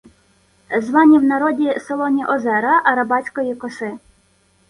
Звані 0.77 1.19
в 1.19 1.23
народі 1.23 1.79
«солоні 1.79 2.25
озера» 2.25 2.81
Арабатської 2.85 3.55
коси 3.55 3.97